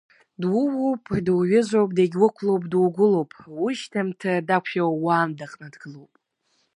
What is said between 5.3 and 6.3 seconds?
аҟны дгылоуп.